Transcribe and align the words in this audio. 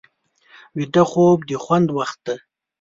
ویده 0.77 1.03
خوب 1.11 1.37
د 1.49 1.51
خوند 1.63 1.87
وخت 1.97 2.19
دی 2.25 2.37